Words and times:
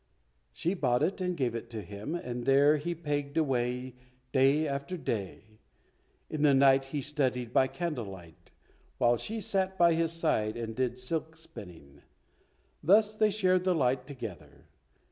She 0.51 0.73
bought 0.73 1.03
it 1.03 1.21
and 1.21 1.37
gave 1.37 1.53
it 1.53 1.69
to 1.69 1.83
him, 1.83 2.15
and 2.15 2.45
there 2.45 2.77
he 2.77 2.95
pegged 2.95 3.37
away 3.37 3.93
day 4.31 4.67
after 4.67 4.97
day. 4.97 5.59
In 6.27 6.41
the 6.41 6.55
night 6.55 6.85
he 6.85 7.01
studied 7.01 7.53
by 7.53 7.67
candle 7.67 8.05
light, 8.05 8.49
while 8.97 9.15
she 9.15 9.39
sat 9.39 9.77
by 9.77 9.93
his 9.93 10.11
side 10.11 10.57
and 10.57 10.75
did 10.75 10.97
silk 10.97 11.37
spinning. 11.37 12.01
Thus 12.83 13.15
they 13.15 13.29
shared 13.29 13.63
the 13.63 13.75
light 13.75 14.07
together. 14.07 14.65